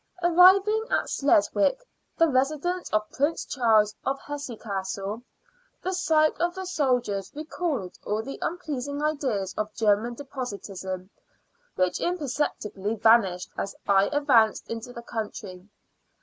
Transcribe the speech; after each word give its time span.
Arriving 0.23 0.83
at 0.89 1.07
Sleswick, 1.11 1.85
the 2.17 2.27
residence 2.27 2.89
of 2.89 3.07
Prince 3.11 3.45
Charles 3.45 3.93
of 4.03 4.19
Hesse 4.19 4.55
Cassel, 4.59 5.21
the 5.83 5.93
sight 5.93 6.35
of 6.41 6.55
the 6.55 6.65
soldiers 6.65 7.31
recalled 7.35 7.99
all 8.03 8.23
the 8.23 8.39
unpleasing 8.41 9.03
ideas 9.03 9.53
of 9.59 9.71
German 9.75 10.15
despotism, 10.15 11.11
which 11.75 11.99
imperceptibly 11.99 12.95
vanished 12.95 13.51
as 13.59 13.75
I 13.87 14.05
advanced 14.07 14.67
into 14.71 14.91
the 14.91 15.03
country. 15.03 15.69